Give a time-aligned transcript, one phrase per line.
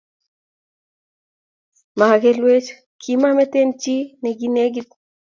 [1.99, 2.67] Magelwech,
[3.01, 4.89] kimamiten chi negilegit